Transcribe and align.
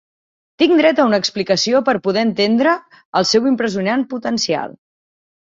Tinc 0.61 0.71
dret 0.79 1.01
a 1.03 1.03
una 1.09 1.19
explicació 1.23 1.81
per 1.89 1.95
poder 2.07 2.23
entendre 2.29 2.73
el 3.21 3.29
seu 3.33 3.47
impressionant 3.53 4.09
potencial. 4.17 4.77